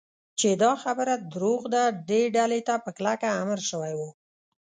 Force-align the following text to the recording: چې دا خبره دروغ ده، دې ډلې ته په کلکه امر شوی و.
چې 0.39 0.49
دا 0.63 0.71
خبره 0.83 1.13
دروغ 1.33 1.61
ده، 1.73 1.83
دې 2.09 2.21
ډلې 2.35 2.61
ته 2.67 2.75
په 2.83 2.89
کلکه 2.97 3.27
امر 3.41 3.59
شوی 3.69 3.93
و. 3.99 4.01